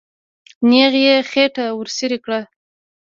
تیغ 0.67 0.93
یې 1.05 1.15
خېټه 1.29 1.65
ورڅېړې 1.77 2.17
کړه. 2.25 2.39